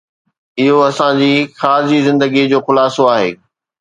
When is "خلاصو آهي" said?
2.67-3.29